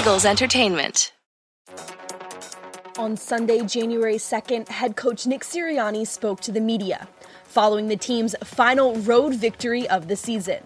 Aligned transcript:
Eagles 0.00 0.24
Entertainment. 0.24 1.12
On 2.96 3.18
Sunday, 3.18 3.60
January 3.66 4.14
2nd, 4.14 4.66
head 4.68 4.96
coach 4.96 5.26
Nick 5.26 5.42
Sirianni 5.42 6.06
spoke 6.06 6.40
to 6.40 6.50
the 6.50 6.60
media 6.60 7.06
following 7.44 7.86
the 7.86 7.98
team's 7.98 8.34
final 8.42 8.94
road 9.00 9.34
victory 9.34 9.86
of 9.90 10.08
the 10.08 10.16
season. 10.16 10.60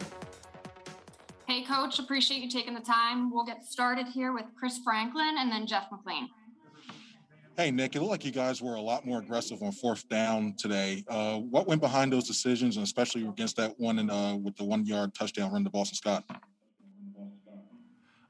Hey, 1.49 1.65
coach, 1.65 1.99
appreciate 1.99 2.43
you 2.43 2.49
taking 2.49 2.75
the 2.75 2.81
time. 2.81 3.33
We'll 3.33 3.45
get 3.45 3.65
started 3.65 4.07
here 4.07 4.33
with 4.33 4.45
Chris 4.57 4.79
Franklin 4.85 5.35
and 5.37 5.51
then 5.51 5.67
Jeff 5.67 5.89
McLane. 5.91 6.29
Hey, 7.57 7.73
Nick, 7.73 7.97
it 7.97 7.99
looked 7.99 8.13
like 8.13 8.25
you 8.25 8.31
guys 8.31 8.63
were 8.63 8.77
a 8.77 8.81
lot 8.81 9.05
more 9.05 9.19
aggressive 9.19 9.61
on 9.65 9.73
fourth 9.73 10.09
down 10.09 10.55
today. 10.57 11.03
Uh, 11.09 11.39
what 11.39 11.67
went 11.67 11.81
behind 11.81 12.13
those 12.13 12.29
decisions, 12.29 12.77
and 12.77 12.85
especially 12.85 13.27
against 13.27 13.57
that 13.57 13.75
one 13.81 13.99
in, 13.99 14.11
uh, 14.11 14.37
with 14.37 14.55
the 14.55 14.65
one 14.65 14.87
yard 14.87 15.13
touchdown 15.13 15.51
run 15.51 15.65
to 15.65 15.71
Boston 15.71 15.97
Scott? 15.97 16.25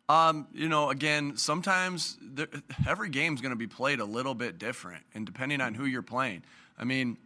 Um, 0.09 0.47
you 0.53 0.69
know, 0.69 0.91
again, 0.91 1.37
sometimes 1.37 2.19
there, 2.21 2.49
every 2.87 3.09
game's 3.09 3.41
going 3.41 3.53
to 3.53 3.57
be 3.57 3.67
played 3.67 4.01
a 4.01 4.05
little 4.05 4.35
bit 4.35 4.59
different, 4.59 5.03
and 5.15 5.25
depending 5.25 5.61
on 5.61 5.73
who 5.75 5.87
you're 5.87 6.03
playing. 6.03 6.43
I 6.79 6.85
mean, 6.85 7.17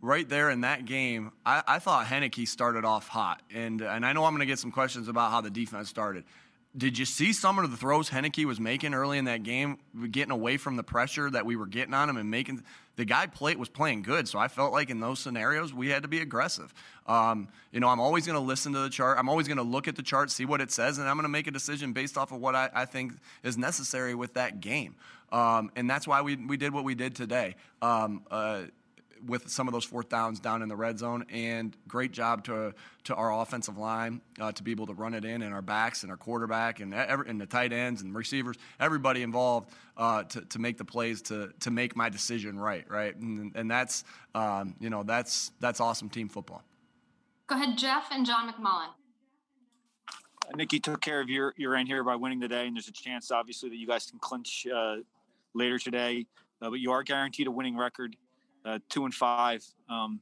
right 0.00 0.28
there 0.28 0.50
in 0.50 0.62
that 0.62 0.84
game, 0.86 1.30
I, 1.44 1.62
I 1.66 1.78
thought 1.78 2.06
Heinicke 2.06 2.48
started 2.48 2.84
off 2.84 3.06
hot, 3.06 3.42
and 3.54 3.80
and 3.80 4.04
I 4.04 4.12
know 4.12 4.24
I'm 4.24 4.32
going 4.32 4.40
to 4.40 4.46
get 4.46 4.58
some 4.58 4.72
questions 4.72 5.06
about 5.06 5.30
how 5.30 5.40
the 5.40 5.50
defense 5.50 5.88
started. 5.88 6.24
Did 6.76 6.98
you 6.98 7.04
see 7.06 7.32
some 7.32 7.58
of 7.58 7.70
the 7.70 7.76
throws 7.76 8.10
Heinicke 8.10 8.44
was 8.44 8.60
making 8.60 8.92
early 8.92 9.16
in 9.16 9.24
that 9.24 9.42
game, 9.42 9.78
getting 10.10 10.30
away 10.30 10.58
from 10.58 10.76
the 10.76 10.82
pressure 10.82 11.30
that 11.30 11.46
we 11.46 11.56
were 11.56 11.66
getting 11.66 11.94
on 11.94 12.10
him 12.10 12.16
and 12.16 12.30
making 12.30 12.62
the 12.96 13.04
guy 13.04 13.26
play 13.26 13.54
was 13.56 13.68
playing 13.68 14.02
good. 14.02 14.26
So 14.28 14.38
I 14.38 14.48
felt 14.48 14.72
like 14.72 14.90
in 14.90 15.00
those 15.00 15.18
scenarios 15.18 15.72
we 15.72 15.88
had 15.88 16.02
to 16.02 16.08
be 16.08 16.20
aggressive. 16.20 16.72
Um, 17.06 17.48
you 17.72 17.80
know, 17.80 17.88
I'm 17.88 18.00
always 18.00 18.26
going 18.26 18.38
to 18.38 18.44
listen 18.44 18.72
to 18.72 18.80
the 18.80 18.90
chart. 18.90 19.18
I'm 19.18 19.28
always 19.28 19.46
going 19.46 19.58
to 19.58 19.62
look 19.62 19.86
at 19.86 19.96
the 19.96 20.02
chart, 20.02 20.30
see 20.30 20.44
what 20.44 20.60
it 20.60 20.70
says, 20.70 20.98
and 20.98 21.08
I'm 21.08 21.16
going 21.16 21.24
to 21.24 21.30
make 21.30 21.46
a 21.46 21.50
decision 21.50 21.92
based 21.92 22.18
off 22.18 22.32
of 22.32 22.40
what 22.40 22.54
I, 22.54 22.70
I 22.74 22.84
think 22.84 23.12
is 23.42 23.56
necessary 23.56 24.14
with 24.14 24.34
that 24.34 24.60
game. 24.60 24.96
Um, 25.32 25.70
and 25.76 25.88
that's 25.88 26.06
why 26.06 26.22
we, 26.22 26.36
we 26.36 26.56
did 26.56 26.72
what 26.72 26.84
we 26.84 26.94
did 26.94 27.14
today. 27.14 27.56
Um, 27.82 28.22
uh, 28.30 28.62
with 29.24 29.48
some 29.48 29.68
of 29.68 29.72
those 29.72 29.84
fourth 29.84 30.08
downs 30.08 30.40
down 30.40 30.62
in 30.62 30.68
the 30.68 30.76
red 30.76 30.98
zone. 30.98 31.24
And 31.30 31.76
great 31.88 32.12
job 32.12 32.44
to 32.44 32.74
to 33.04 33.14
our 33.14 33.32
offensive 33.40 33.78
line 33.78 34.20
uh, 34.40 34.52
to 34.52 34.62
be 34.62 34.72
able 34.72 34.86
to 34.86 34.94
run 34.94 35.14
it 35.14 35.24
in, 35.24 35.42
and 35.42 35.54
our 35.54 35.62
backs 35.62 36.02
and 36.02 36.10
our 36.10 36.16
quarterback 36.16 36.80
and 36.80 36.92
every, 36.92 37.28
and 37.28 37.40
the 37.40 37.46
tight 37.46 37.72
ends 37.72 38.02
and 38.02 38.14
receivers, 38.14 38.56
everybody 38.80 39.22
involved 39.22 39.70
uh, 39.96 40.24
to 40.24 40.40
to 40.42 40.58
make 40.58 40.78
the 40.78 40.84
plays 40.84 41.22
to 41.22 41.52
to 41.60 41.70
make 41.70 41.96
my 41.96 42.08
decision 42.08 42.58
right, 42.58 42.84
right. 42.90 43.16
And, 43.16 43.54
and 43.54 43.70
that's 43.70 44.04
um, 44.34 44.74
you 44.80 44.90
know 44.90 45.02
that's 45.02 45.52
that's 45.60 45.80
awesome 45.80 46.08
team 46.08 46.28
football. 46.28 46.62
Go 47.46 47.54
ahead, 47.54 47.78
Jeff 47.78 48.08
and 48.10 48.26
John 48.26 48.52
McMullen. 48.52 48.88
Nikki 50.54 50.78
took 50.78 51.00
care 51.00 51.20
of 51.20 51.28
your 51.28 51.54
your 51.56 51.74
end 51.74 51.88
here 51.88 52.04
by 52.04 52.16
winning 52.16 52.40
today, 52.40 52.66
and 52.66 52.76
there's 52.76 52.88
a 52.88 52.92
chance, 52.92 53.30
obviously, 53.30 53.68
that 53.68 53.76
you 53.76 53.86
guys 53.86 54.06
can 54.06 54.18
clinch 54.18 54.66
uh, 54.72 54.96
later 55.54 55.78
today. 55.78 56.26
Uh, 56.62 56.70
but 56.70 56.80
you 56.80 56.90
are 56.92 57.02
guaranteed 57.02 57.46
a 57.46 57.50
winning 57.50 57.76
record 57.76 58.16
uh, 58.66 58.78
two 58.88 59.04
and 59.04 59.14
five. 59.14 59.64
Um, 59.88 60.20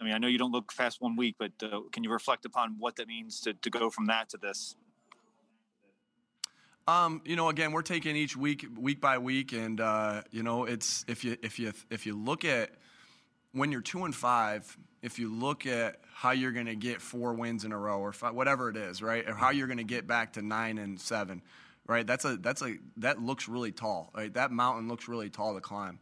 I 0.00 0.04
mean, 0.04 0.14
I 0.14 0.18
know 0.18 0.28
you 0.28 0.38
don't 0.38 0.52
look 0.52 0.72
fast 0.72 1.02
one 1.02 1.16
week, 1.16 1.36
but 1.38 1.52
uh, 1.62 1.80
can 1.92 2.04
you 2.04 2.10
reflect 2.10 2.46
upon 2.46 2.76
what 2.78 2.96
that 2.96 3.08
means 3.08 3.40
to, 3.40 3.52
to 3.52 3.70
go 3.70 3.90
from 3.90 4.06
that 4.06 4.30
to 4.30 4.38
this? 4.38 4.76
Um, 6.88 7.20
you 7.24 7.36
know, 7.36 7.50
again, 7.50 7.72
we're 7.72 7.82
taking 7.82 8.16
each 8.16 8.36
week, 8.36 8.66
week 8.78 9.00
by 9.00 9.18
week, 9.18 9.52
and 9.52 9.80
uh, 9.80 10.22
you 10.30 10.42
know, 10.42 10.64
it's 10.64 11.04
if 11.06 11.24
you 11.24 11.36
if 11.42 11.58
you 11.58 11.72
if 11.90 12.06
you 12.06 12.16
look 12.16 12.44
at 12.44 12.70
when 13.52 13.70
you're 13.70 13.82
two 13.82 14.04
and 14.04 14.14
five, 14.14 14.76
if 15.02 15.18
you 15.18 15.32
look 15.32 15.66
at 15.66 16.00
how 16.12 16.30
you're 16.30 16.52
going 16.52 16.66
to 16.66 16.74
get 16.74 17.00
four 17.00 17.34
wins 17.34 17.64
in 17.64 17.72
a 17.72 17.78
row 17.78 18.00
or 18.00 18.12
five, 18.12 18.34
whatever 18.34 18.70
it 18.70 18.76
is, 18.76 19.02
right, 19.02 19.28
or 19.28 19.34
how 19.34 19.50
you're 19.50 19.66
going 19.66 19.78
to 19.78 19.84
get 19.84 20.06
back 20.06 20.32
to 20.32 20.42
nine 20.42 20.78
and 20.78 20.98
seven, 20.98 21.42
right? 21.86 22.06
That's 22.06 22.24
a 22.24 22.36
that's 22.38 22.62
a 22.62 22.76
that 22.96 23.20
looks 23.20 23.48
really 23.48 23.72
tall. 23.72 24.10
Right? 24.14 24.32
That 24.32 24.50
mountain 24.50 24.88
looks 24.88 25.06
really 25.06 25.28
tall 25.28 25.54
to 25.54 25.60
climb. 25.60 25.98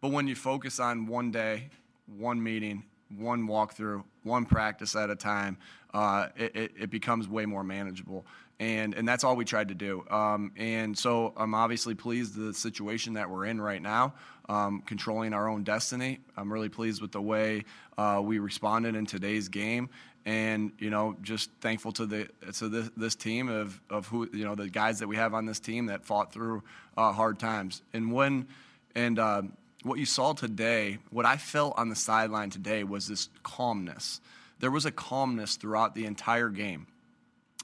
But 0.00 0.12
when 0.12 0.28
you 0.28 0.34
focus 0.34 0.78
on 0.78 1.06
one 1.06 1.30
day, 1.30 1.70
one 2.06 2.42
meeting, 2.42 2.84
one 3.16 3.48
walkthrough, 3.48 4.04
one 4.22 4.44
practice 4.44 4.94
at 4.94 5.10
a 5.10 5.16
time, 5.16 5.56
uh, 5.94 6.28
it, 6.36 6.72
it, 6.78 6.90
becomes 6.90 7.26
way 7.26 7.46
more 7.46 7.64
manageable. 7.64 8.26
And, 8.60 8.94
and 8.94 9.08
that's 9.08 9.24
all 9.24 9.36
we 9.36 9.44
tried 9.44 9.68
to 9.68 9.74
do. 9.74 10.04
Um, 10.10 10.52
and 10.56 10.96
so 10.96 11.32
I'm 11.36 11.54
obviously 11.54 11.94
pleased 11.94 12.36
with 12.36 12.46
the 12.48 12.54
situation 12.54 13.14
that 13.14 13.30
we're 13.30 13.46
in 13.46 13.60
right 13.60 13.80
now, 13.80 14.14
um, 14.48 14.82
controlling 14.82 15.32
our 15.32 15.48
own 15.48 15.62
destiny. 15.64 16.18
I'm 16.36 16.52
really 16.52 16.68
pleased 16.68 17.00
with 17.00 17.12
the 17.12 17.22
way 17.22 17.64
uh, 17.96 18.20
we 18.22 18.38
responded 18.38 18.96
in 18.96 19.06
today's 19.06 19.48
game. 19.48 19.88
And 20.26 20.72
you 20.78 20.90
know, 20.90 21.16
just 21.22 21.50
thankful 21.60 21.92
to 21.92 22.04
the 22.04 22.28
to 22.54 22.68
this, 22.68 22.90
this 22.96 23.14
team 23.14 23.48
of, 23.48 23.80
of 23.88 24.06
who 24.08 24.28
you 24.34 24.44
know 24.44 24.54
the 24.54 24.68
guys 24.68 24.98
that 24.98 25.08
we 25.08 25.16
have 25.16 25.32
on 25.32 25.46
this 25.46 25.58
team 25.58 25.86
that 25.86 26.04
fought 26.04 26.34
through 26.34 26.62
uh, 26.98 27.12
hard 27.12 27.38
times. 27.38 27.80
And 27.94 28.12
when 28.12 28.46
and 28.94 29.18
um, 29.18 29.52
what 29.82 29.98
you 29.98 30.06
saw 30.06 30.32
today, 30.32 30.98
what 31.10 31.26
I 31.26 31.36
felt 31.36 31.78
on 31.78 31.88
the 31.88 31.96
sideline 31.96 32.50
today 32.50 32.84
was 32.84 33.06
this 33.06 33.28
calmness. 33.42 34.20
There 34.60 34.70
was 34.70 34.86
a 34.86 34.90
calmness 34.90 35.56
throughout 35.56 35.94
the 35.94 36.04
entire 36.06 36.48
game. 36.48 36.86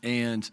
And 0.03 0.49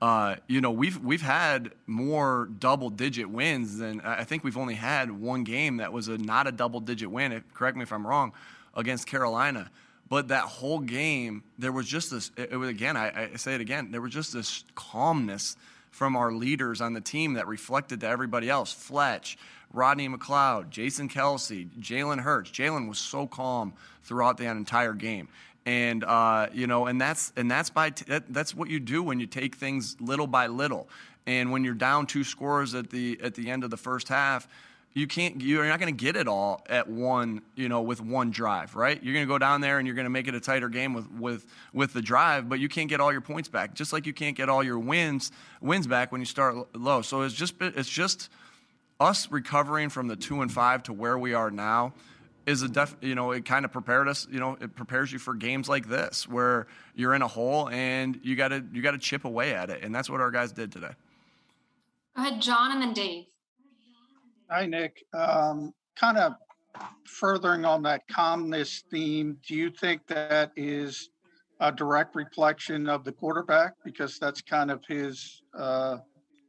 uh, 0.00 0.36
you 0.46 0.60
know, 0.60 0.72
we've 0.72 0.98
we've 0.98 1.22
had 1.22 1.72
more 1.86 2.50
double 2.58 2.90
digit 2.90 3.30
wins 3.30 3.78
than 3.78 4.02
I 4.02 4.24
think 4.24 4.44
we've 4.44 4.58
only 4.58 4.74
had 4.74 5.10
one 5.10 5.42
game 5.44 5.78
that 5.78 5.92
was 5.92 6.08
a 6.08 6.18
not 6.18 6.46
a 6.46 6.52
double 6.52 6.80
digit 6.80 7.10
win. 7.10 7.32
If, 7.32 7.54
correct 7.54 7.76
me 7.78 7.82
if 7.82 7.92
I'm 7.92 8.06
wrong, 8.06 8.32
against 8.74 9.06
Carolina. 9.06 9.70
But 10.08 10.28
that 10.28 10.44
whole 10.44 10.78
game, 10.78 11.42
there 11.58 11.72
was 11.72 11.86
just 11.86 12.10
this. 12.10 12.30
It, 12.36 12.52
it 12.52 12.56
was 12.56 12.68
again. 12.68 12.96
I, 12.96 13.30
I 13.32 13.36
say 13.36 13.54
it 13.54 13.62
again. 13.62 13.90
There 13.90 14.02
was 14.02 14.12
just 14.12 14.34
this 14.34 14.64
calmness 14.74 15.56
from 15.90 16.14
our 16.14 16.30
leaders 16.30 16.82
on 16.82 16.92
the 16.92 17.00
team 17.00 17.34
that 17.34 17.46
reflected 17.46 18.00
to 18.00 18.06
everybody 18.06 18.50
else. 18.50 18.72
Fletch, 18.72 19.38
Rodney 19.72 20.08
McLeod, 20.08 20.70
Jason 20.70 21.08
Kelce, 21.08 21.68
Jalen 21.78 22.20
Hurts. 22.20 22.50
Jalen 22.50 22.88
was 22.88 22.98
so 22.98 23.26
calm 23.26 23.74
throughout 24.02 24.38
that 24.38 24.56
entire 24.56 24.94
game. 24.94 25.28
And 25.64 26.04
uh, 26.04 26.48
you 26.52 26.66
know, 26.66 26.86
and 26.86 27.00
that's 27.00 27.32
and 27.36 27.50
that's 27.50 27.70
by 27.70 27.90
t- 27.90 28.04
that, 28.08 28.32
that's 28.32 28.54
what 28.54 28.70
you 28.70 28.78
do 28.78 29.02
when 29.02 29.18
you 29.18 29.26
take 29.26 29.56
things 29.56 29.96
little 30.00 30.28
by 30.28 30.46
little. 30.46 30.88
And 31.26 31.50
when 31.50 31.64
you're 31.64 31.74
down 31.74 32.06
two 32.06 32.22
scores 32.22 32.74
at 32.74 32.90
the 32.90 33.18
at 33.22 33.34
the 33.34 33.50
end 33.50 33.64
of 33.64 33.70
the 33.70 33.76
first 33.76 34.08
half, 34.08 34.46
you 34.96 35.06
can't 35.06 35.42
you're 35.42 35.66
not 35.66 35.78
going 35.78 35.94
to 35.94 36.04
get 36.04 36.16
it 36.16 36.26
all 36.26 36.64
at 36.70 36.88
one 36.88 37.42
you 37.54 37.68
know 37.68 37.82
with 37.82 38.00
one 38.00 38.30
drive 38.30 38.74
right 38.74 39.02
you're 39.04 39.12
going 39.12 39.26
to 39.26 39.28
go 39.28 39.38
down 39.38 39.60
there 39.60 39.78
and 39.78 39.86
you're 39.86 39.94
going 39.94 40.06
to 40.06 40.10
make 40.10 40.26
it 40.26 40.34
a 40.34 40.40
tighter 40.40 40.70
game 40.70 40.94
with 40.94 41.08
with 41.12 41.46
with 41.74 41.92
the 41.92 42.00
drive 42.00 42.48
but 42.48 42.58
you 42.58 42.68
can't 42.68 42.88
get 42.88 42.98
all 42.98 43.12
your 43.12 43.20
points 43.20 43.46
back 43.46 43.74
just 43.74 43.92
like 43.92 44.06
you 44.06 44.14
can't 44.14 44.36
get 44.36 44.48
all 44.48 44.64
your 44.64 44.78
wins 44.78 45.32
wins 45.60 45.86
back 45.86 46.10
when 46.10 46.20
you 46.20 46.24
start 46.24 46.56
low 46.74 47.02
so 47.02 47.20
it's 47.22 47.34
just 47.34 47.54
it's 47.60 47.90
just 47.90 48.30
us 49.00 49.30
recovering 49.30 49.88
from 49.88 50.08
the 50.08 50.16
two 50.16 50.42
and 50.42 50.52
five 50.52 50.82
to 50.84 50.92
where 50.92 51.18
we 51.18 51.34
are 51.34 51.50
now 51.50 51.92
is 52.46 52.62
a 52.62 52.68
def 52.68 52.96
you 53.00 53.14
know 53.14 53.32
it 53.32 53.44
kind 53.44 53.64
of 53.64 53.72
prepared 53.72 54.08
us 54.08 54.26
you 54.30 54.40
know 54.40 54.56
it 54.60 54.74
prepares 54.74 55.12
you 55.12 55.18
for 55.18 55.34
games 55.34 55.68
like 55.68 55.88
this 55.88 56.28
where 56.28 56.66
you're 56.94 57.14
in 57.14 57.22
a 57.22 57.28
hole 57.28 57.68
and 57.70 58.20
you 58.22 58.36
got 58.36 58.48
to 58.48 58.64
you 58.72 58.80
got 58.80 58.92
to 58.92 58.98
chip 58.98 59.24
away 59.24 59.52
at 59.52 59.68
it 59.68 59.82
and 59.82 59.94
that's 59.94 60.08
what 60.08 60.20
our 60.20 60.30
guys 60.30 60.52
did 60.52 60.70
today 60.72 60.92
go 62.16 62.22
ahead 62.22 62.40
john 62.40 62.72
and 62.72 62.80
then 62.80 62.92
dave 62.92 63.26
Hi, 64.48 64.64
Nick. 64.64 65.04
Um, 65.12 65.74
kind 65.96 66.18
of 66.18 66.34
furthering 67.04 67.64
on 67.64 67.82
that 67.82 68.06
calmness 68.08 68.84
theme, 68.92 69.38
do 69.46 69.56
you 69.56 69.70
think 69.70 70.06
that 70.06 70.52
is 70.54 71.10
a 71.58 71.72
direct 71.72 72.14
reflection 72.14 72.88
of 72.88 73.02
the 73.02 73.10
quarterback? 73.10 73.72
Because 73.84 74.20
that's 74.20 74.40
kind 74.40 74.70
of 74.70 74.82
his, 74.86 75.42
uh, 75.58 75.96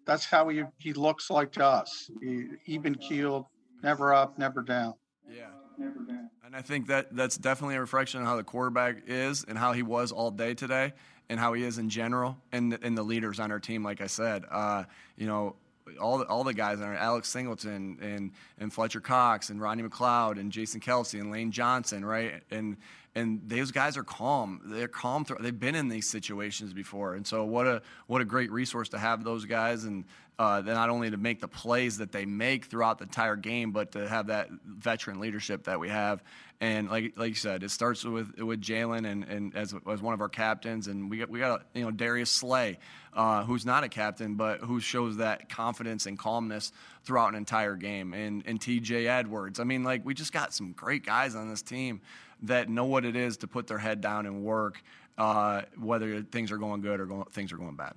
that's 0.08 0.26
how 0.26 0.48
he, 0.48 0.64
he 0.80 0.94
looks 0.94 1.30
like 1.30 1.52
to 1.54 1.66
us. 1.66 2.10
He, 2.22 2.46
even 2.66 2.96
keeled, 2.96 3.46
never 3.84 4.14
up, 4.14 4.40
never 4.40 4.62
down. 4.62 4.94
Yeah. 5.30 5.48
Never 5.78 6.00
down. 6.08 6.30
And 6.44 6.56
I 6.56 6.62
think 6.62 6.88
that 6.88 7.16
that's 7.16 7.38
definitely 7.38 7.76
a 7.76 7.82
reflection 7.82 8.22
on 8.22 8.26
how 8.26 8.38
the 8.38 8.44
quarterback 8.44 9.04
is 9.06 9.44
and 9.48 9.58
how 9.58 9.74
he 9.74 9.84
was 9.84 10.12
all 10.12 10.32
day 10.32 10.54
today 10.54 10.94
and 11.30 11.40
how 11.40 11.54
he 11.54 11.64
is 11.64 11.78
in 11.78 11.90
general 11.90 12.38
and, 12.52 12.78
and 12.82 12.98
the 12.98 13.04
leaders 13.04 13.40
on 13.40 13.52
our 13.52 13.60
team, 13.60 13.84
like 13.84 14.02
I 14.02 14.08
said. 14.08 14.46
Uh, 14.50 14.86
you 15.18 15.28
know, 15.28 15.56
all 16.00 16.18
the, 16.18 16.26
all 16.26 16.44
the 16.44 16.54
guys 16.54 16.80
on 16.80 16.88
our 16.88 16.96
Alex 16.96 17.30
Singleton 17.30 17.98
and 18.02 18.32
and 18.60 18.74
Fletcher 18.74 19.00
Cox 19.00 19.50
and 19.50 19.62
Rodney 19.62 19.84
McLeod 19.84 20.40
and 20.40 20.52
Jason 20.52 20.82
Kelce 20.82 21.20
and 21.20 21.32
Lane 21.32 21.52
Johnson, 21.52 22.04
right? 22.04 22.44
And 22.52 22.78
and 23.18 23.42
those 23.48 23.72
guys 23.72 23.98
are 23.98 24.04
calm. 24.04 24.62
They're 24.66 24.88
calm. 24.88 25.26
Through, 25.26 25.38
they've 25.42 25.60
been 25.60 25.76
in 25.76 25.90
these 25.90 26.08
situations 26.08 26.72
before, 26.72 27.16
and 27.16 27.26
so 27.26 27.44
what 27.46 27.66
a 27.66 27.82
what 28.06 28.22
a 28.22 28.26
great 28.26 28.52
resource 28.52 28.90
to 28.90 29.00
have 29.00 29.24
those 29.24 29.46
guys, 29.46 29.86
and 29.86 30.06
uh, 30.38 30.62
not 30.64 30.92
only 30.92 31.10
to 31.10 31.18
make 31.18 31.42
the 31.42 31.48
plays 31.48 31.98
that 31.98 32.12
they 32.12 32.26
make 32.26 32.66
throughout 32.66 33.00
the 33.00 33.06
entire 33.06 33.36
game, 33.36 33.72
but 33.72 33.94
to 33.94 34.08
have 34.08 34.28
that 34.28 34.50
veteran 34.66 35.20
leadership 35.20 35.64
that 35.64 35.80
we 35.80 35.90
have. 35.90 36.24
And 36.62 36.90
like 36.90 37.14
like 37.18 37.30
you 37.30 37.36
said, 37.36 37.64
it 37.64 37.72
starts 37.72 38.04
with 38.04 38.40
with 38.40 38.62
Jalen 38.62 39.10
and, 39.10 39.24
and 39.24 39.56
as, 39.56 39.74
as 39.90 40.02
one 40.02 40.14
of 40.14 40.22
our 40.22 40.30
captains, 40.30 40.88
and 40.88 41.10
we 41.10 41.18
got 41.18 41.30
we 41.30 41.40
got 41.40 41.64
you 41.74 41.84
know 41.84 41.92
Darius 41.92 42.32
Slay, 42.32 42.78
uh, 43.14 43.44
who's 43.46 43.66
not 43.66 43.84
a 43.84 43.90
captain, 43.90 44.36
but 44.36 44.60
who 44.60 44.80
shows 44.80 45.18
that 45.18 45.50
confidence 45.50 46.06
and 46.06 46.20
calmness 46.20 46.72
throughout 47.04 47.30
an 47.30 47.36
entire 47.36 47.76
game, 47.76 48.14
and 48.14 48.44
and 48.46 48.62
T.J. 48.62 49.08
Edwards. 49.08 49.60
I 49.60 49.64
mean, 49.64 49.84
like 49.84 50.06
we 50.06 50.14
just 50.14 50.34
got 50.34 50.54
some 50.54 50.74
great 50.74 51.04
guys 51.04 51.36
on 51.36 51.50
this 51.50 51.64
team 51.64 52.02
that 52.44 52.70
know 52.70 52.86
what 52.86 53.06
it 53.06 53.16
is 53.16 53.38
to 53.38 53.48
put 53.48 53.68
their 53.68 53.78
head 53.78 54.02
down 54.02 54.26
and 54.26 54.44
work, 54.44 54.82
uh, 55.18 55.64
whether 55.78 56.22
things 56.22 56.52
are 56.52 56.58
going 56.58 56.82
good 56.82 57.00
or 57.00 57.06
going, 57.06 57.26
things 57.32 57.52
are 57.52 57.58
going 57.58 57.76
bad. 57.76 57.94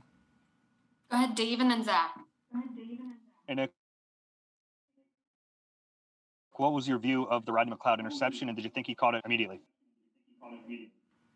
Go 1.11 1.17
ahead, 1.17 1.35
Dave, 1.35 1.61
and 1.61 1.71
then 1.71 1.85
Zach. 1.85 2.15
And 3.49 3.57
Nick, 3.57 3.71
what 6.53 6.73
was 6.73 6.87
your 6.87 6.99
view 6.99 7.25
of 7.25 7.45
the 7.47 7.53
Rodney 7.53 7.75
McLeod 7.75 7.99
interception, 7.99 8.49
and 8.49 8.57
did 8.57 8.65
you 8.65 8.71
think 8.71 8.87
he 8.87 8.95
caught 8.95 9.15
it 9.15 9.23
immediately? 9.25 9.61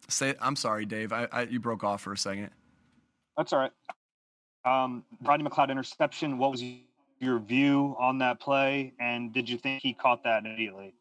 Say, 0.08 0.34
I'm 0.40 0.56
sorry, 0.56 0.86
Dave. 0.86 1.12
I, 1.12 1.28
I 1.32 1.42
you 1.42 1.60
broke 1.60 1.82
off 1.82 2.02
for 2.02 2.12
a 2.12 2.18
second. 2.18 2.50
That's 3.36 3.52
all 3.52 3.58
right. 3.58 3.72
Um, 4.64 5.04
Rodney 5.22 5.48
McLeod 5.48 5.70
interception. 5.70 6.38
What 6.38 6.52
was 6.52 6.62
your 7.20 7.38
view 7.38 7.96
on 7.98 8.18
that 8.18 8.40
play, 8.40 8.92
and 9.00 9.32
did 9.32 9.48
you 9.48 9.58
think 9.58 9.82
he 9.82 9.92
caught 9.92 10.22
that 10.24 10.44
immediately? 10.44 10.94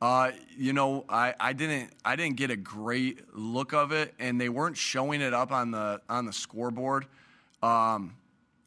Uh, 0.00 0.32
you 0.56 0.72
know, 0.72 1.04
I, 1.08 1.34
I 1.40 1.52
didn't 1.52 1.90
I 2.04 2.16
didn't 2.16 2.36
get 2.36 2.50
a 2.50 2.56
great 2.56 3.34
look 3.34 3.72
of 3.72 3.92
it, 3.92 4.14
and 4.18 4.40
they 4.40 4.48
weren't 4.48 4.76
showing 4.76 5.20
it 5.20 5.32
up 5.32 5.52
on 5.52 5.70
the 5.70 6.00
on 6.08 6.26
the 6.26 6.32
scoreboard. 6.32 7.06
Um, 7.62 8.14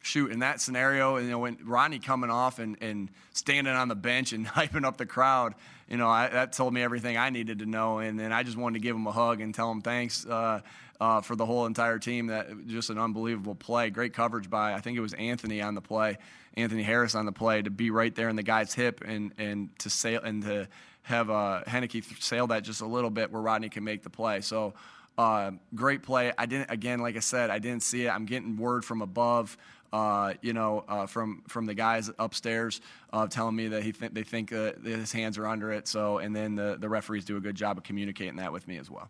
shoot, 0.02 0.32
in 0.32 0.40
that 0.40 0.60
scenario, 0.60 1.18
you 1.18 1.30
know, 1.30 1.38
when 1.38 1.58
Rodney 1.64 1.98
coming 1.98 2.30
off 2.30 2.58
and, 2.58 2.76
and 2.80 3.10
standing 3.32 3.72
on 3.72 3.88
the 3.88 3.94
bench 3.94 4.32
and 4.32 4.46
hyping 4.46 4.84
up 4.84 4.96
the 4.96 5.06
crowd, 5.06 5.54
you 5.88 5.96
know, 5.96 6.08
I, 6.08 6.28
that 6.28 6.52
told 6.52 6.74
me 6.74 6.82
everything 6.82 7.16
I 7.16 7.30
needed 7.30 7.60
to 7.60 7.66
know. 7.66 7.98
And 7.98 8.18
then 8.18 8.32
I 8.32 8.42
just 8.42 8.56
wanted 8.56 8.74
to 8.74 8.82
give 8.82 8.96
him 8.96 9.06
a 9.06 9.12
hug 9.12 9.40
and 9.40 9.54
tell 9.54 9.70
him 9.70 9.80
thanks 9.80 10.26
uh, 10.26 10.60
uh, 11.00 11.20
for 11.20 11.36
the 11.36 11.46
whole 11.46 11.66
entire 11.66 11.98
team. 11.98 12.28
That 12.28 12.66
just 12.66 12.90
an 12.90 12.98
unbelievable 12.98 13.54
play. 13.54 13.90
Great 13.90 14.12
coverage 14.12 14.50
by 14.50 14.74
I 14.74 14.80
think 14.80 14.98
it 14.98 15.00
was 15.00 15.14
Anthony 15.14 15.62
on 15.62 15.74
the 15.74 15.80
play, 15.80 16.18
Anthony 16.54 16.82
Harris 16.82 17.14
on 17.14 17.26
the 17.26 17.32
play 17.32 17.62
to 17.62 17.70
be 17.70 17.90
right 17.90 18.14
there 18.14 18.28
in 18.28 18.36
the 18.36 18.42
guy's 18.42 18.74
hip 18.74 19.02
and 19.04 19.32
and 19.38 19.78
to 19.80 19.90
sail 19.90 20.20
and 20.22 20.42
to 20.42 20.68
have 21.08 21.30
uh, 21.30 21.62
Heinicke 21.66 22.22
sail 22.22 22.46
that 22.48 22.62
just 22.62 22.80
a 22.80 22.86
little 22.86 23.10
bit 23.10 23.32
where 23.32 23.42
Rodney 23.42 23.68
can 23.68 23.84
make 23.84 24.02
the 24.02 24.10
play. 24.10 24.40
So. 24.40 24.74
Uh, 25.16 25.50
great 25.74 26.04
play. 26.04 26.32
I 26.38 26.46
didn't 26.46 26.70
again, 26.70 27.00
like 27.00 27.16
I 27.16 27.18
said, 27.18 27.50
I 27.50 27.58
didn't 27.58 27.82
see 27.82 28.06
it. 28.06 28.08
I'm 28.08 28.24
getting 28.24 28.56
word 28.56 28.84
from 28.84 29.02
above 29.02 29.56
uh, 29.92 30.34
you 30.42 30.52
know, 30.52 30.84
uh, 30.88 31.06
from 31.06 31.42
from 31.48 31.66
the 31.66 31.74
guys 31.74 32.10
upstairs 32.18 32.80
uh, 33.12 33.26
telling 33.26 33.56
me 33.56 33.68
that 33.68 33.82
he 33.82 33.92
th- 33.92 34.12
they 34.12 34.22
think 34.22 34.52
uh, 34.52 34.72
his 34.84 35.12
hands 35.12 35.38
are 35.38 35.46
under 35.46 35.72
it. 35.72 35.88
So, 35.88 36.18
and 36.18 36.34
then 36.34 36.54
the 36.54 36.76
the 36.78 36.88
referees 36.88 37.24
do 37.24 37.36
a 37.36 37.40
good 37.40 37.56
job 37.56 37.78
of 37.78 37.84
communicating 37.84 38.36
that 38.36 38.52
with 38.52 38.68
me 38.68 38.78
as 38.78 38.90
well. 38.90 39.08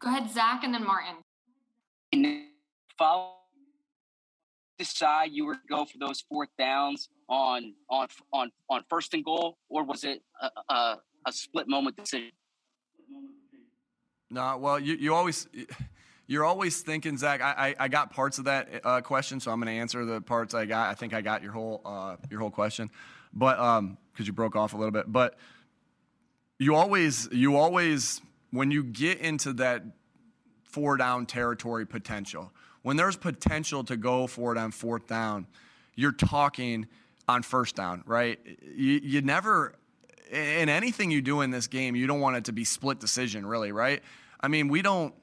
Go 0.00 0.08
ahead, 0.08 0.30
Zach, 0.30 0.64
and 0.64 0.74
then 0.74 0.84
Martin. 0.84 1.16
Follow 2.98 3.32
decide 4.78 5.30
you 5.32 5.44
were 5.44 5.54
to 5.54 5.60
go 5.68 5.84
for 5.84 5.98
those 5.98 6.20
fourth 6.28 6.48
downs 6.58 7.08
on 7.28 7.74
on 7.88 8.08
on 8.32 8.50
on 8.68 8.84
first 8.88 9.14
and 9.14 9.24
goal, 9.24 9.56
or 9.68 9.84
was 9.84 10.04
it 10.04 10.22
a, 10.40 10.50
a, 10.72 10.98
a 11.26 11.32
split 11.32 11.68
moment 11.68 11.96
decision? 11.96 12.30
No, 14.30 14.56
well, 14.58 14.78
you 14.78 14.94
you 14.94 15.14
always 15.14 15.48
you're 16.26 16.44
always 16.44 16.80
thinking, 16.80 17.16
Zach. 17.16 17.40
I, 17.40 17.68
I, 17.78 17.84
I 17.84 17.88
got 17.88 18.12
parts 18.12 18.38
of 18.38 18.46
that 18.46 18.68
uh, 18.84 19.00
question, 19.02 19.40
so 19.40 19.50
I'm 19.50 19.60
going 19.60 19.74
to 19.74 19.80
answer 19.80 20.04
the 20.04 20.20
parts 20.20 20.54
I 20.54 20.64
got. 20.64 20.90
I 20.90 20.94
think 20.94 21.12
I 21.12 21.20
got 21.20 21.42
your 21.42 21.52
whole 21.52 21.82
uh, 21.84 22.16
your 22.30 22.40
whole 22.40 22.50
question, 22.50 22.90
but 23.32 23.56
because 23.56 23.78
um, 23.78 23.98
you 24.26 24.32
broke 24.32 24.56
off 24.56 24.74
a 24.74 24.76
little 24.76 24.92
bit. 24.92 25.12
But 25.12 25.38
you 26.58 26.74
always 26.74 27.28
you 27.30 27.56
always 27.56 28.20
when 28.50 28.70
you 28.70 28.82
get 28.84 29.18
into 29.18 29.52
that 29.54 29.82
four 30.64 30.96
down 30.96 31.26
territory 31.26 31.86
potential, 31.86 32.52
when 32.82 32.96
there's 32.96 33.16
potential 33.16 33.84
to 33.84 33.96
go 33.96 34.26
for 34.26 34.52
it 34.52 34.58
on 34.58 34.70
fourth 34.70 35.06
down, 35.06 35.46
you're 35.94 36.12
talking 36.12 36.86
on 37.28 37.42
first 37.42 37.76
down, 37.76 38.02
right? 38.06 38.38
You, 38.62 39.00
you 39.02 39.22
never 39.22 39.74
in 40.30 40.68
anything 40.68 41.10
you 41.10 41.22
do 41.22 41.42
in 41.42 41.50
this 41.50 41.66
game, 41.66 41.94
you 41.94 42.06
don't 42.06 42.20
want 42.20 42.36
it 42.36 42.44
to 42.44 42.52
be 42.52 42.64
split 42.64 42.98
decision, 42.98 43.46
really, 43.46 43.72
right? 43.72 44.02
I 44.40 44.48
mean, 44.48 44.68
we 44.68 44.82
don't 44.82 45.14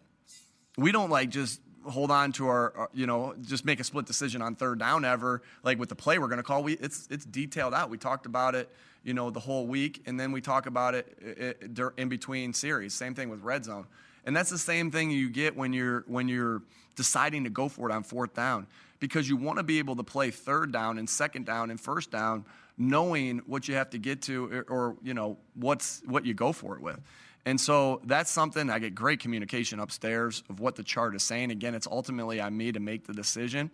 we 0.77 0.92
don't 0.92 1.09
like 1.09 1.30
just 1.30 1.62
hold 1.86 2.12
on 2.12 2.31
to 2.31 2.48
our, 2.48 2.89
you 2.94 3.07
know 3.07 3.33
just 3.42 3.65
make 3.65 3.80
a 3.80 3.83
split 3.83 4.06
decision 4.06 4.42
on 4.42 4.56
third 4.56 4.80
down 4.80 5.03
ever 5.03 5.42
like 5.63 5.80
with 5.80 5.89
the 5.89 5.95
play 5.95 6.19
we're 6.19 6.27
going 6.27 6.38
to 6.38 6.44
call 6.44 6.62
we 6.62 6.74
it's 6.74 7.07
it's 7.09 7.25
detailed 7.25 7.74
out 7.74 7.89
we 7.89 7.98
talked 7.98 8.27
about 8.27 8.53
it 8.53 8.69
you 9.03 9.15
know 9.15 9.31
the 9.31 9.39
whole 9.39 9.65
week 9.65 10.01
and 10.06 10.19
then 10.19 10.31
we 10.31 10.42
talk 10.42 10.68
about 10.68 10.94
it, 10.94 11.18
it 11.19 11.80
in 11.98 12.07
between 12.07 12.53
series 12.53 12.94
same 12.94 13.15
thing 13.15 13.30
with 13.30 13.42
red 13.42 13.65
zone 13.65 13.88
and 14.25 14.35
that's 14.35 14.50
the 14.50 14.57
same 14.57 14.91
thing 14.91 15.12
you 15.12 15.29
get 15.29 15.56
when 15.56 15.73
you're 15.73 16.03
when 16.07 16.27
you're 16.27 16.62
deciding 16.95 17.44
to 17.44 17.50
go 17.50 17.69
for 17.69 17.89
it 17.89 17.94
on 17.94 18.03
fourth 18.03 18.33
down 18.33 18.68
because 19.00 19.27
you 19.27 19.35
want 19.35 19.57
to 19.57 19.63
be 19.63 19.79
able 19.79 19.95
to 19.95 20.03
play 20.03 20.29
third 20.31 20.71
down 20.71 20.97
and 20.97 21.09
second 21.09 21.45
down 21.45 21.71
and 21.71 21.79
first 21.79 22.12
down 22.12 22.45
knowing 22.77 23.39
what 23.45 23.68
you 23.68 23.75
have 23.75 23.89
to 23.89 23.97
get 23.97 24.21
to 24.21 24.63
or, 24.68 24.95
you 25.03 25.13
know 25.13 25.38
what's 25.56 26.01
what 26.06 26.25
you 26.25 26.33
go 26.33 26.51
for 26.51 26.75
it 26.75 26.81
with 26.81 27.00
and 27.45 27.59
so 27.59 28.01
that's 28.06 28.29
something 28.29 28.69
I 28.69 28.79
get 28.79 28.94
great 28.94 29.19
communication 29.19 29.79
upstairs 29.79 30.44
of 30.50 30.59
what 30.59 30.75
the 30.75 30.83
chart 30.83 31.15
is 31.15 31.24
saying. 31.24 31.50
Again, 31.51 31.74
it's 31.74 31.88
ultimately 31.88 32.39
on 32.39 32.56
me 32.56 32.71
to 32.71 32.79
make 32.79 33.07
the 33.07 33.13
decision. 33.13 33.71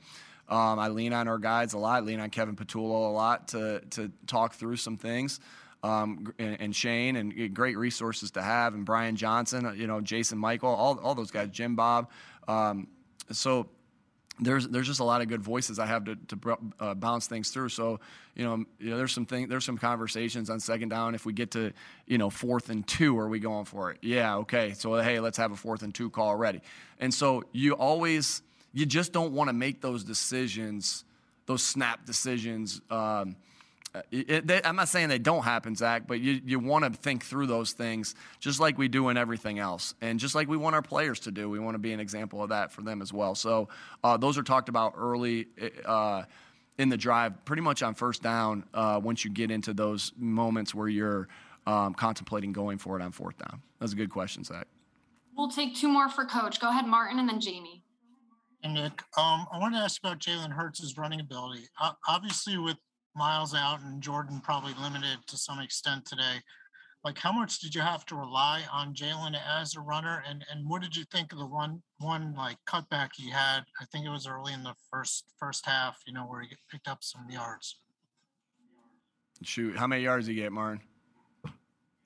Um, 0.47 0.79
I 0.79 0.88
lean 0.88 1.11
on 1.11 1.27
our 1.27 1.38
guides 1.38 1.73
a 1.73 1.77
lot, 1.77 2.05
lean 2.05 2.21
on 2.21 2.29
Kevin 2.29 2.55
Patullo 2.55 3.09
a 3.09 3.11
lot 3.11 3.50
to, 3.50 3.81
to 3.91 4.09
talk 4.25 4.53
through 4.53 4.77
some 4.77 4.95
things. 4.95 5.41
Um, 5.88 6.34
and, 6.38 6.57
and, 6.60 6.75
Shane 6.75 7.16
and 7.16 7.54
great 7.54 7.78
resources 7.78 8.31
to 8.31 8.42
have, 8.42 8.74
and 8.74 8.84
Brian 8.86 9.16
Johnson, 9.16 9.74
you 9.78 9.88
know, 9.88 10.01
Jason 10.01 10.38
Michael, 10.38 10.69
all, 10.69 11.00
all 11.00 11.16
those 11.16 11.31
guys, 11.31 11.50
Jim 11.50 11.75
Bob. 11.75 12.10
Um, 12.48 12.88
so 13.31 13.69
there's 14.39 14.68
there's 14.68 14.88
just 14.88 15.00
a 15.00 15.04
lot 15.04 15.22
of 15.22 15.28
good 15.28 15.42
voices 15.42 15.80
I 15.80 15.86
have 15.86 16.06
to, 16.06 16.16
to 16.16 16.57
uh, 16.80 16.94
bounce 16.94 17.28
things 17.28 17.50
through. 17.50 17.69
So 17.69 18.00
you 18.36 18.44
know, 18.44 18.66
you 18.80 18.89
know, 18.92 18.98
there's 18.98 19.13
some 19.13 19.25
thing, 19.25 19.48
there's 19.48 19.66
some 19.66 19.78
conversations 19.78 20.50
on 20.50 20.60
second 20.60 20.89
down. 20.89 21.16
If 21.16 21.25
we 21.25 21.34
get 21.34 21.51
to 21.51 21.72
you 22.06 22.18
know 22.18 22.30
fourth 22.30 22.69
and 22.69 22.88
two, 22.88 23.18
are 23.18 23.30
we 23.30 23.39
going 23.39 23.66
for 23.66 23.92
it? 23.92 23.98
Yeah, 24.01 24.38
okay. 24.38 24.74
So 24.74 24.95
hey, 25.01 25.19
let's 25.19 25.38
have 25.38 25.51
a 25.51 25.56
fourth 25.56 25.81
and 25.81 25.94
two 25.94 26.10
call 26.10 26.28
already. 26.28 26.62
And 27.00 27.13
so 27.13 27.44
you 27.51 27.74
always 27.74 28.42
you 28.74 28.86
just 28.86 29.12
don't 29.12 29.34
want 29.34 29.50
to 29.50 29.54
make 29.54 29.81
those 29.81 30.04
decisions, 30.04 31.04
those 31.45 31.63
snap 31.63 32.06
decisions. 32.06 32.81
Um, 32.92 33.38
it, 34.12 34.48
they, 34.48 34.62
I'm 34.63 34.75
not 34.75 34.89
saying 34.89 35.10
they 35.10 35.19
don't 35.19 35.44
happen, 35.44 35.75
Zach, 35.75 36.07
but 36.07 36.19
you, 36.19 36.42
you 36.45 36.60
want 36.60 36.86
to 36.86 36.92
think 36.92 37.24
through 37.24 37.48
those 37.48 37.72
things 37.72 38.16
just 38.39 38.60
like 38.60 38.78
we 38.78 38.88
do 38.88 39.10
in 39.10 39.18
everything 39.18 39.60
else. 39.60 39.95
And 40.01 40.19
just 40.19 40.36
like 40.36 40.48
we 40.48 40.57
want 40.57 40.75
our 40.75 40.81
players 40.81 41.19
to 41.22 41.31
do, 41.31 41.50
we 41.50 41.60
want 41.60 41.75
to 41.75 41.80
be 41.80 41.94
an 41.94 42.00
example 42.00 42.44
of 42.44 42.50
that 42.50 42.72
for 42.72 42.81
them 42.81 43.01
as 43.01 43.12
well. 43.12 43.36
So 43.36 43.69
uh, 44.04 44.18
those 44.18 44.38
are 44.38 44.44
talked 44.44 44.69
about 44.69 44.94
early 44.98 45.48
uh, 45.86 46.24
in 46.78 46.89
the 46.89 46.98
drive, 46.98 47.44
pretty 47.45 47.62
much 47.62 47.81
on 47.81 47.95
first 47.95 48.22
down 48.22 48.66
uh, 48.74 49.00
once 49.04 49.25
you 49.25 49.31
get 49.31 49.51
into 49.51 49.74
those 49.74 50.12
moments 50.18 50.75
where 50.75 50.88
you're 50.88 51.28
um, 51.66 51.94
contemplating 51.94 52.54
going 52.54 52.78
for 52.78 53.00
it 53.00 53.04
on 53.04 53.12
fourth 53.12 53.38
down. 53.38 53.62
That's 53.80 53.94
a 53.94 53.95
good 53.95 54.10
question, 54.10 54.44
Zach. 54.44 54.68
We'll 55.36 55.50
take 55.50 55.75
two 55.75 55.88
more 55.88 56.10
for 56.10 56.25
Coach. 56.25 56.60
Go 56.60 56.69
ahead, 56.69 56.88
Martin, 56.88 57.19
and 57.19 57.30
then 57.30 57.39
Jamie. 57.39 57.84
And 58.63 58.74
Nick, 58.74 59.04
um, 59.18 59.45
I 59.51 59.60
want 59.60 59.75
to 59.75 59.79
ask 59.79 60.01
about 60.01 60.20
Jalen 60.20 60.51
Hurts' 60.51 60.98
running 60.98 61.20
ability. 61.20 61.67
Uh, 61.79 61.91
obviously, 62.08 62.58
with 62.58 62.77
Miles 63.17 63.53
out 63.53 63.81
and 63.81 64.01
Jordan 64.01 64.41
probably 64.43 64.74
limited 64.81 65.17
to 65.27 65.38
some 65.38 65.59
extent 65.59 66.05
today. 66.05 66.41
Like, 67.03 67.17
how 67.17 67.31
much 67.31 67.59
did 67.59 67.74
you 67.74 67.81
have 67.81 68.05
to 68.07 68.15
rely 68.15 68.63
on 68.71 68.93
Jalen 68.93 69.38
as 69.47 69.75
a 69.75 69.79
runner? 69.79 70.24
And 70.27 70.43
and 70.51 70.67
what 70.67 70.81
did 70.81 70.95
you 70.95 71.05
think 71.05 71.31
of 71.31 71.39
the 71.39 71.45
one 71.45 71.81
one 72.00 72.36
like 72.36 72.57
cutback 72.67 73.09
he 73.15 73.29
had? 73.29 73.62
I 73.79 73.86
think 73.91 74.05
it 74.05 74.09
was 74.09 74.27
early 74.27 74.53
in 74.53 74.63
the 74.63 74.74
first 74.91 75.25
first 75.39 75.65
half. 75.65 76.00
You 76.05 76.13
know, 76.13 76.24
where 76.24 76.41
he 76.41 76.50
picked 76.69 76.88
up 76.88 77.03
some 77.03 77.25
yards. 77.29 77.77
Shoot, 79.43 79.77
how 79.77 79.88
many 79.88 80.03
yards 80.03 80.25
did 80.25 80.33
he 80.33 80.41
get, 80.41 80.51
Martin? 80.51 80.81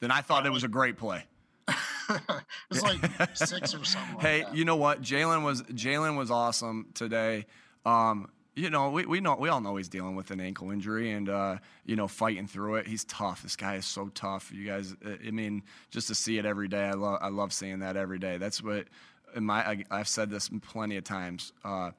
Then 0.02 0.12
I 0.12 0.22
thought 0.22 0.46
it 0.46 0.52
was 0.52 0.64
a 0.64 0.68
great 0.68 0.98
play. 0.98 1.24
it 1.68 2.22
was 2.70 2.84
like 2.84 3.00
six 3.36 3.74
or 3.74 3.84
something. 3.86 4.20
hey, 4.20 4.44
like 4.44 4.54
you 4.56 4.66
know 4.66 4.76
what? 4.76 5.02
Jalen 5.02 5.44
was 5.44 5.62
Jalen 5.64 6.18
was 6.18 6.30
awesome 6.30 6.88
today. 6.94 7.46
Um, 7.86 8.30
you 8.62 8.70
know, 8.70 8.92
we, 8.92 9.06
we 9.08 9.22
know 9.22 9.36
we 9.40 9.50
all 9.50 9.60
know 9.60 9.76
he's 9.76 9.90
dealing 9.90 10.16
with 10.16 10.30
an 10.30 10.40
ankle 10.40 10.70
injury 10.70 11.12
and 11.12 11.28
uh, 11.28 11.58
you 11.84 11.96
know 11.96 12.08
fighting 12.08 12.46
through 12.46 12.76
it. 12.76 12.88
He's 12.88 13.04
tough. 13.06 13.42
This 13.42 13.56
guy 13.56 13.76
is 13.76 13.88
so 13.88 14.10
tough. 14.14 14.52
You 14.54 14.66
guys, 14.66 14.96
I 15.04 15.32
mean, 15.32 15.64
just 15.90 16.08
to 16.10 16.16
see 16.16 16.38
it 16.38 16.46
every 16.46 16.68
day, 16.68 16.84
I 16.84 16.94
love 16.94 17.20
I 17.22 17.30
love 17.30 17.54
seeing 17.54 17.80
that 17.80 17.98
every 17.98 18.20
day. 18.20 18.38
That's 18.38 18.62
what 18.62 18.86
my 19.36 19.84
I, 19.90 19.98
have 19.98 20.08
said 20.08 20.30
this 20.30 20.50
plenty 20.62 20.98
of 20.98 21.04
times. 21.04 21.54
Uh, 21.66 21.92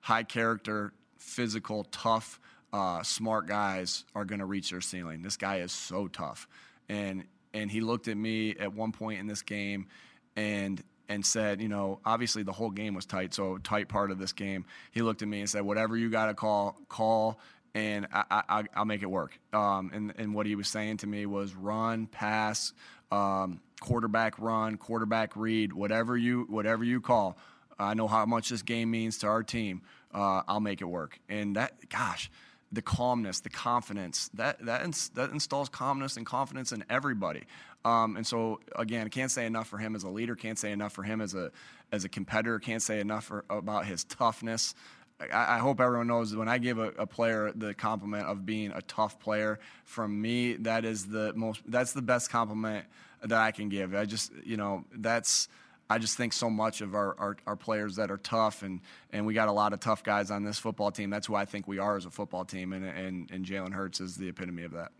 high 0.00 0.24
character, 0.24 0.92
physical, 1.18 1.84
tough, 1.84 2.40
uh, 2.72 3.04
smart 3.04 3.46
guys 3.46 4.04
are 4.16 4.24
going 4.24 4.40
to 4.40 4.46
reach 4.46 4.70
their 4.70 4.80
ceiling. 4.80 5.22
This 5.22 5.36
guy 5.36 5.58
is 5.58 5.70
so 5.70 6.08
tough, 6.08 6.48
and 6.88 7.24
and 7.54 7.70
he 7.70 7.80
looked 7.80 8.08
at 8.08 8.16
me 8.16 8.56
at 8.58 8.74
one 8.74 8.90
point 8.90 9.20
in 9.20 9.28
this 9.28 9.42
game, 9.42 9.86
and 10.34 10.82
and 11.08 11.24
said, 11.24 11.60
you 11.60 11.68
know, 11.68 12.00
obviously 12.04 12.42
the 12.42 12.52
whole 12.52 12.70
game 12.70 12.94
was 12.94 13.06
tight, 13.06 13.34
so 13.34 13.58
tight 13.58 13.88
part 13.88 14.10
of 14.10 14.18
this 14.18 14.32
game. 14.32 14.64
He 14.90 15.02
looked 15.02 15.22
at 15.22 15.28
me 15.28 15.40
and 15.40 15.48
said, 15.48 15.62
whatever 15.62 15.96
you 15.96 16.10
got 16.10 16.26
to 16.26 16.34
call, 16.34 16.76
call, 16.88 17.40
and 17.74 18.06
I, 18.12 18.64
will 18.76 18.84
make 18.84 19.02
it 19.02 19.10
work. 19.10 19.38
Um, 19.52 19.90
and, 19.92 20.12
and 20.16 20.34
what 20.34 20.46
he 20.46 20.54
was 20.54 20.68
saying 20.68 20.98
to 20.98 21.06
me 21.06 21.26
was 21.26 21.54
run, 21.54 22.06
pass, 22.06 22.72
um, 23.10 23.60
quarterback 23.80 24.38
run, 24.38 24.76
quarterback 24.76 25.36
read, 25.36 25.72
whatever 25.72 26.16
you 26.16 26.46
whatever 26.48 26.84
you 26.84 27.00
call. 27.00 27.38
I 27.78 27.94
know 27.94 28.08
how 28.08 28.26
much 28.26 28.48
this 28.48 28.62
game 28.62 28.90
means 28.90 29.18
to 29.18 29.28
our 29.28 29.42
team. 29.42 29.82
Uh, 30.12 30.42
I'll 30.48 30.60
make 30.60 30.80
it 30.80 30.86
work. 30.86 31.20
And 31.28 31.56
that, 31.56 31.88
gosh, 31.88 32.30
the 32.70 32.82
calmness, 32.82 33.40
the 33.40 33.50
confidence 33.50 34.30
that 34.34 34.64
that 34.66 34.84
ins- 34.84 35.08
that 35.10 35.30
installs 35.30 35.68
calmness 35.68 36.16
and 36.16 36.26
confidence 36.26 36.72
in 36.72 36.84
everybody. 36.90 37.44
Um, 37.84 38.16
and 38.16 38.26
so 38.26 38.60
again, 38.76 39.08
can't 39.08 39.30
say 39.30 39.46
enough 39.46 39.68
for 39.68 39.78
him 39.78 39.94
as 39.96 40.02
a 40.02 40.08
leader. 40.08 40.34
Can't 40.34 40.58
say 40.58 40.72
enough 40.72 40.92
for 40.92 41.02
him 41.02 41.20
as 41.20 41.34
a 41.34 41.50
as 41.92 42.04
a 42.04 42.08
competitor. 42.08 42.58
Can't 42.58 42.82
say 42.82 43.00
enough 43.00 43.24
for, 43.24 43.44
about 43.48 43.86
his 43.86 44.04
toughness. 44.04 44.74
I, 45.20 45.56
I 45.56 45.58
hope 45.58 45.80
everyone 45.80 46.06
knows 46.06 46.34
when 46.34 46.48
I 46.48 46.58
give 46.58 46.78
a, 46.78 46.88
a, 46.98 47.06
player 47.06 47.52
the 47.54 47.74
compliment 47.74 48.26
of 48.26 48.46
being 48.46 48.72
a 48.72 48.82
tough 48.82 49.18
player, 49.18 49.58
from 49.84 50.20
me, 50.20 50.54
that 50.54 50.84
is 50.84 51.06
the 51.06 51.32
most, 51.34 51.62
that's 51.66 51.92
the 51.92 52.02
best 52.02 52.30
compliment 52.30 52.86
that 53.22 53.40
I 53.40 53.50
can 53.50 53.68
give. 53.68 53.94
I 53.94 54.04
just, 54.04 54.32
you 54.44 54.56
know, 54.56 54.84
that's, 54.92 55.48
I 55.90 55.98
just 55.98 56.16
think 56.16 56.34
so 56.34 56.50
much 56.50 56.82
of 56.82 56.94
our, 56.94 57.14
our, 57.18 57.36
our, 57.46 57.56
players 57.56 57.96
that 57.96 58.10
are 58.10 58.18
tough, 58.18 58.62
and, 58.62 58.80
and 59.10 59.24
we 59.24 59.32
got 59.32 59.48
a 59.48 59.52
lot 59.52 59.72
of 59.72 59.80
tough 59.80 60.02
guys 60.02 60.30
on 60.30 60.44
this 60.44 60.58
football 60.58 60.90
team. 60.90 61.08
That's 61.08 61.26
who 61.26 61.34
I 61.34 61.46
think 61.46 61.66
we 61.66 61.78
are 61.78 61.96
as 61.96 62.04
a 62.04 62.10
football 62.10 62.44
team, 62.44 62.74
and, 62.74 62.84
and, 62.84 63.30
and 63.30 63.44
Jalen 63.44 63.72
Hurts 63.72 64.00
is 64.00 64.16
the 64.16 64.28
epitome 64.28 64.64
of 64.64 64.72
that. 64.72 64.92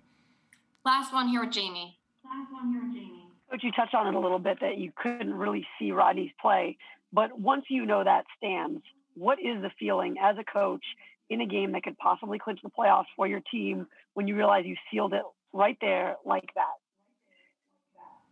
Last 0.86 1.12
one 1.12 1.28
here 1.28 1.44
with 1.44 1.52
Jamie. 1.52 1.98
Last 2.24 2.50
one 2.50 2.72
here 2.72 2.82
with 2.82 2.94
Jamie. 2.94 3.26
Coach, 3.50 3.62
you 3.62 3.72
touched 3.72 3.94
on 3.94 4.06
it 4.06 4.14
a 4.14 4.18
little 4.18 4.38
bit 4.38 4.60
that 4.60 4.78
you 4.78 4.90
couldn't 4.96 5.34
really 5.34 5.66
see 5.78 5.92
Rodney's 5.92 6.32
play, 6.40 6.78
but 7.12 7.38
once 7.38 7.66
you 7.68 7.84
know 7.84 8.02
that 8.02 8.24
stands, 8.36 8.82
what 9.14 9.38
is 9.38 9.60
the 9.60 9.70
feeling 9.78 10.16
as 10.22 10.36
a 10.38 10.44
coach 10.44 10.84
in 11.28 11.42
a 11.42 11.46
game 11.46 11.72
that 11.72 11.82
could 11.82 11.98
possibly 11.98 12.38
clinch 12.38 12.60
the 12.62 12.70
playoffs 12.70 13.06
for 13.14 13.26
your 13.26 13.40
team 13.50 13.86
when 14.14 14.26
you 14.26 14.36
realize 14.36 14.64
you 14.64 14.76
sealed 14.90 15.12
it 15.12 15.22
right 15.52 15.76
there 15.82 16.16
like 16.24 16.48
that? 16.54 16.76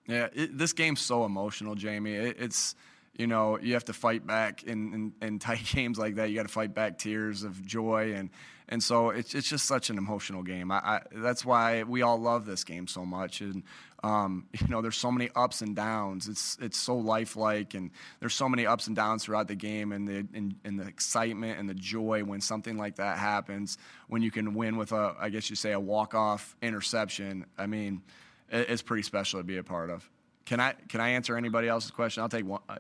Yeah, 0.07 0.29
it, 0.33 0.57
this 0.57 0.73
game's 0.73 1.01
so 1.01 1.25
emotional, 1.25 1.75
Jamie. 1.75 2.15
It, 2.15 2.37
it's 2.39 2.75
you 3.17 3.27
know 3.27 3.59
you 3.59 3.75
have 3.75 3.85
to 3.87 3.93
fight 3.93 4.27
back 4.27 4.63
in, 4.63 4.93
in, 5.21 5.27
in 5.27 5.39
tight 5.41 5.65
games 5.65 5.99
like 5.99 6.17
that. 6.17 6.31
You 6.31 6.37
got 6.37 6.47
to 6.47 6.53
fight 6.53 6.75
back 6.75 6.99
tears 6.99 7.43
of 7.43 7.65
joy 7.65 8.15
and 8.15 8.31
and 8.69 8.83
so 8.83 9.11
it's 9.11 9.35
it's 9.35 9.49
just 9.49 9.67
such 9.67 9.91
an 9.91 9.99
emotional 9.99 10.43
game. 10.43 10.73
I, 10.73 10.77
I, 10.77 11.01
that's 11.13 11.45
why 11.45 11.85
we 11.85 12.03
all 12.03 12.19
love 12.19 12.47
this 12.47 12.65
game 12.65 12.89
so 12.89 13.05
much. 13.05 13.41
And 13.41 13.63
um, 14.03 14.47
you 14.61 14.67
know, 14.69 14.83
there's 14.83 14.97
so 14.97 15.13
many 15.13 15.31
ups 15.37 15.61
and 15.61 15.77
downs. 15.77 16.29
It's 16.29 16.59
it's 16.61 16.79
so 16.79 16.97
lifelike, 16.97 17.75
and 17.75 17.91
there's 18.19 18.35
so 18.35 18.49
many 18.49 18.67
ups 18.67 18.89
and 18.89 18.97
downs 18.97 19.25
throughout 19.25 19.47
the 19.47 19.55
game, 19.55 19.93
and 19.93 20.09
the 20.09 20.27
and, 20.35 20.57
and, 20.65 20.81
the 20.81 20.87
excitement 20.87 21.61
and 21.61 21.69
the 21.69 21.75
joy 21.75 22.25
when 22.25 22.41
something 22.41 22.77
like 22.77 22.97
that 22.97 23.19
happens. 23.19 23.79
When 24.09 24.23
you 24.23 24.33
can 24.33 24.55
win 24.55 24.77
with 24.77 24.91
a, 24.93 25.15
I 25.19 25.29
guess 25.29 25.49
you 25.49 25.57
say, 25.57 25.73
a 25.73 25.81
walk 25.81 26.15
off 26.15 26.57
interception. 26.61 27.47
I 27.57 27.67
mean, 27.67 28.03
it's 28.51 28.83
pretty 28.83 29.03
special 29.03 29.41
to 29.41 29.45
be 29.45 29.59
a 29.59 29.63
part 29.63 29.91
of. 29.91 30.09
Can 30.45 30.61
I 30.61 30.75
can 30.89 31.01
I 31.01 31.11
answer 31.11 31.37
anybody 31.37 31.69
else's 31.69 31.91
question? 31.91 32.23
I'll 32.23 32.29
take 32.29 32.47
one. 32.47 32.61
Uh, 32.69 32.77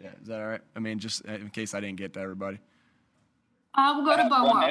yeah, 0.00 0.10
is 0.20 0.28
that 0.28 0.40
all 0.40 0.46
right? 0.46 0.60
I 0.76 0.78
mean, 0.78 0.98
just 0.98 1.24
in 1.24 1.50
case 1.50 1.74
I 1.74 1.80
didn't 1.80 1.96
get 1.96 2.12
to 2.14 2.20
everybody. 2.20 2.58
Uh, 3.74 3.94
we'll 3.96 4.04
go 4.04 4.16
to 4.16 4.28
Bo. 4.28 4.70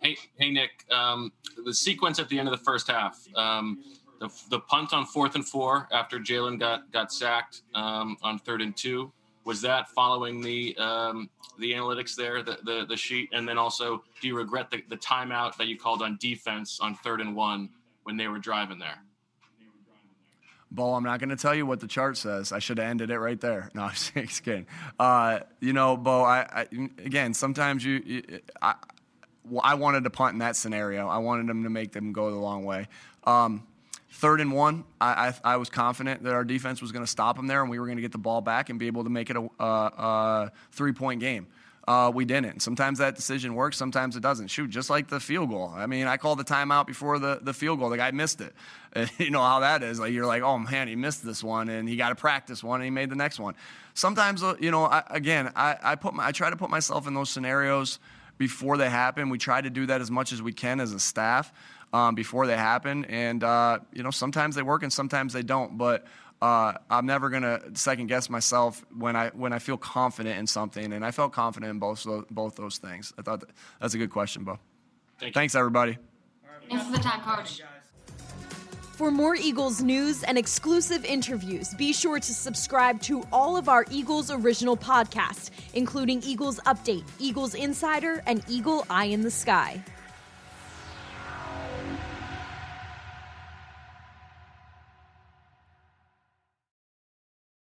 Hey, 0.00 0.16
hey, 0.36 0.50
Nick. 0.50 0.84
Um, 0.90 1.32
the 1.64 1.74
sequence 1.74 2.18
at 2.18 2.28
the 2.28 2.38
end 2.38 2.48
of 2.48 2.56
the 2.56 2.64
first 2.64 2.88
half. 2.88 3.18
Um, 3.34 3.82
the, 4.20 4.28
the 4.50 4.60
punt 4.60 4.92
on 4.92 5.06
fourth 5.06 5.34
and 5.34 5.46
four 5.46 5.88
after 5.92 6.18
Jalen 6.18 6.58
got 6.58 6.90
got 6.92 7.12
sacked 7.12 7.62
um, 7.74 8.16
on 8.22 8.38
third 8.38 8.62
and 8.62 8.76
two 8.76 9.12
was 9.44 9.62
that 9.62 9.88
following 9.88 10.40
the 10.40 10.76
um, 10.76 11.30
the 11.58 11.72
analytics 11.72 12.14
there, 12.14 12.42
the, 12.42 12.58
the, 12.64 12.84
the 12.86 12.96
sheet, 12.96 13.30
and 13.32 13.48
then 13.48 13.58
also, 13.58 14.02
do 14.20 14.28
you 14.28 14.36
regret 14.36 14.70
the, 14.70 14.82
the 14.88 14.96
timeout 14.96 15.56
that 15.56 15.66
you 15.66 15.78
called 15.78 16.02
on 16.02 16.18
defense 16.20 16.78
on 16.80 16.94
third 16.96 17.20
and 17.20 17.34
one 17.34 17.68
when 18.08 18.16
they 18.16 18.26
were 18.26 18.38
driving 18.38 18.78
there? 18.78 18.98
Bo, 20.70 20.94
I'm 20.94 21.04
not 21.04 21.20
going 21.20 21.28
to 21.28 21.36
tell 21.36 21.54
you 21.54 21.66
what 21.66 21.80
the 21.80 21.86
chart 21.86 22.16
says. 22.16 22.52
I 22.52 22.58
should 22.58 22.78
have 22.78 22.88
ended 22.88 23.10
it 23.10 23.18
right 23.18 23.38
there. 23.38 23.70
No, 23.74 23.82
I'm 23.82 23.92
just 23.92 24.42
kidding. 24.44 24.66
Uh, 24.98 25.40
you 25.60 25.74
know, 25.74 25.94
Bo, 25.98 26.22
I, 26.22 26.46
I, 26.50 26.62
again, 27.04 27.34
sometimes 27.34 27.84
you, 27.84 28.02
you 28.06 28.40
I, 28.62 28.76
I 29.62 29.74
wanted 29.74 30.04
to 30.04 30.10
punt 30.10 30.32
in 30.32 30.38
that 30.38 30.56
scenario. 30.56 31.06
I 31.06 31.18
wanted 31.18 31.48
them 31.48 31.64
to 31.64 31.68
make 31.68 31.92
them 31.92 32.14
go 32.14 32.30
the 32.30 32.38
long 32.38 32.64
way. 32.64 32.88
Um, 33.24 33.66
third 34.10 34.40
and 34.40 34.52
one, 34.52 34.84
I, 35.02 35.34
I, 35.44 35.52
I, 35.52 35.56
was 35.58 35.68
confident 35.68 36.22
that 36.22 36.32
our 36.32 36.44
defense 36.44 36.80
was 36.80 36.92
going 36.92 37.04
to 37.04 37.10
stop 37.10 37.36
them 37.36 37.46
there 37.46 37.60
and 37.60 37.70
we 37.70 37.78
were 37.78 37.84
going 37.84 37.98
to 37.98 38.02
get 38.02 38.12
the 38.12 38.16
ball 38.16 38.40
back 38.40 38.70
and 38.70 38.78
be 38.78 38.86
able 38.86 39.04
to 39.04 39.10
make 39.10 39.28
it 39.28 39.36
a, 39.36 39.46
a, 39.60 39.64
a 39.64 40.52
three 40.72 40.92
point 40.92 41.20
game. 41.20 41.46
Uh, 41.88 42.10
we 42.10 42.26
didn't. 42.26 42.60
Sometimes 42.60 42.98
that 42.98 43.16
decision 43.16 43.54
works, 43.54 43.78
sometimes 43.78 44.14
it 44.14 44.20
doesn't. 44.20 44.48
Shoot, 44.48 44.68
just 44.68 44.90
like 44.90 45.08
the 45.08 45.18
field 45.18 45.48
goal. 45.48 45.72
I 45.74 45.86
mean, 45.86 46.06
I 46.06 46.18
called 46.18 46.38
the 46.38 46.44
timeout 46.44 46.86
before 46.86 47.18
the, 47.18 47.38
the 47.40 47.54
field 47.54 47.78
goal. 47.78 47.88
The 47.88 47.96
guy 47.96 48.10
missed 48.10 48.42
it. 48.42 48.54
You 49.18 49.30
know 49.30 49.42
how 49.42 49.60
that 49.60 49.82
is. 49.82 49.98
Like 49.98 50.12
you're 50.12 50.26
like, 50.26 50.42
oh 50.42 50.58
man, 50.58 50.88
he 50.88 50.96
missed 50.96 51.24
this 51.24 51.42
one, 51.42 51.70
and 51.70 51.88
he 51.88 51.96
got 51.96 52.10
to 52.10 52.14
practice 52.14 52.62
one, 52.62 52.80
and 52.80 52.84
he 52.84 52.90
made 52.90 53.08
the 53.08 53.16
next 53.16 53.38
one. 53.38 53.54
Sometimes, 53.94 54.42
uh, 54.42 54.54
you 54.60 54.70
know, 54.70 54.84
I, 54.84 55.02
again, 55.08 55.50
I, 55.56 55.76
I 55.82 55.94
put 55.94 56.12
my, 56.12 56.26
I 56.26 56.32
try 56.32 56.50
to 56.50 56.56
put 56.56 56.68
myself 56.68 57.06
in 57.06 57.14
those 57.14 57.30
scenarios 57.30 58.00
before 58.36 58.76
they 58.76 58.90
happen. 58.90 59.30
We 59.30 59.38
try 59.38 59.60
to 59.60 59.70
do 59.70 59.86
that 59.86 60.02
as 60.02 60.10
much 60.10 60.32
as 60.32 60.42
we 60.42 60.52
can 60.52 60.80
as 60.80 60.92
a 60.92 61.00
staff 61.00 61.52
um, 61.92 62.14
before 62.14 62.46
they 62.46 62.56
happen. 62.56 63.06
And, 63.06 63.42
uh, 63.42 63.78
you 63.94 64.02
know, 64.02 64.10
sometimes 64.10 64.56
they 64.56 64.62
work 64.62 64.82
and 64.82 64.92
sometimes 64.92 65.32
they 65.32 65.42
don't. 65.42 65.78
But 65.78 66.04
uh, 66.40 66.74
I'm 66.88 67.06
never 67.06 67.30
going 67.30 67.42
to 67.42 67.60
second 67.74 68.06
guess 68.06 68.30
myself 68.30 68.84
when 68.96 69.16
I, 69.16 69.28
when 69.30 69.52
I 69.52 69.58
feel 69.58 69.76
confident 69.76 70.38
in 70.38 70.46
something. 70.46 70.92
And 70.92 71.04
I 71.04 71.10
felt 71.10 71.32
confident 71.32 71.70
in 71.70 71.78
both, 71.78 72.06
both 72.30 72.56
those 72.56 72.78
things. 72.78 73.12
I 73.18 73.22
thought 73.22 73.40
that, 73.40 73.50
that's 73.80 73.94
a 73.94 73.98
good 73.98 74.10
question, 74.10 74.44
Bo. 74.44 74.58
Thank 75.18 75.34
Thanks, 75.34 75.54
everybody. 75.54 75.98
Thanks 76.68 76.84
for 76.84 76.92
the 76.92 76.98
time, 76.98 77.20
Coach. 77.22 77.62
For 78.92 79.10
more 79.12 79.36
Eagles 79.36 79.80
news 79.80 80.24
and 80.24 80.36
exclusive 80.36 81.04
interviews, 81.04 81.72
be 81.74 81.92
sure 81.92 82.18
to 82.18 82.34
subscribe 82.34 83.00
to 83.02 83.24
all 83.32 83.56
of 83.56 83.68
our 83.68 83.84
Eagles 83.90 84.30
original 84.30 84.76
podcasts, 84.76 85.50
including 85.74 86.20
Eagles 86.24 86.58
Update, 86.66 87.04
Eagles 87.20 87.54
Insider, 87.54 88.22
and 88.26 88.42
Eagle 88.48 88.84
Eye 88.90 89.04
in 89.04 89.22
the 89.22 89.30
Sky. 89.30 89.82